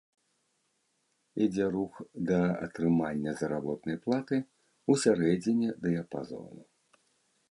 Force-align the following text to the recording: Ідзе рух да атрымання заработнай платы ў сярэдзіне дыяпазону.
Ідзе 1.45 1.65
рух 1.75 1.93
да 2.29 2.39
атрымання 2.67 3.31
заработнай 3.43 3.97
платы 4.07 4.37
ў 4.89 4.93
сярэдзіне 5.05 5.69
дыяпазону. 5.87 6.61